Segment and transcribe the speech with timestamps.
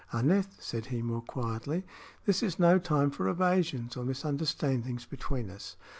[0.11, 1.85] "Aneth," said he, more quietly,
[2.25, 5.75] "this is no time for evasions or misunderstandings between us.